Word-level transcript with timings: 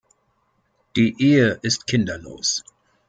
Die 0.95 1.15
Ehe 1.23 1.59
ist 1.61 1.85
kinderlos. 1.85 2.63